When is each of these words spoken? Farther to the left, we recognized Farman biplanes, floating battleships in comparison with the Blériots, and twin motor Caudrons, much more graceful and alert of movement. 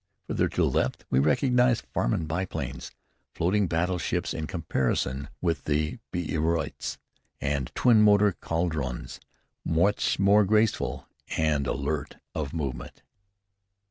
Farther 0.27 0.49
to 0.49 0.61
the 0.63 0.67
left, 0.67 1.05
we 1.11 1.19
recognized 1.19 1.85
Farman 1.93 2.25
biplanes, 2.25 2.89
floating 3.35 3.67
battleships 3.67 4.33
in 4.33 4.47
comparison 4.47 5.29
with 5.41 5.65
the 5.65 5.99
Blériots, 6.11 6.97
and 7.39 7.71
twin 7.75 8.01
motor 8.01 8.31
Caudrons, 8.31 9.19
much 9.63 10.17
more 10.17 10.43
graceful 10.43 11.07
and 11.37 11.67
alert 11.67 12.17
of 12.33 12.51
movement. 12.51 13.03